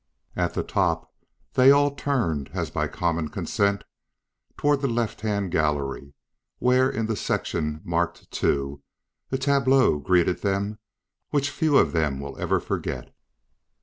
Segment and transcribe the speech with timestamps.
[0.35, 1.13] At the top
[1.53, 3.83] they all turned, as by common consent,
[4.57, 6.15] toward the left hand gallery,
[6.57, 8.77] where in the section marked II,
[9.31, 10.79] a tableau greeted them
[11.29, 13.15] which few of them will ever forget.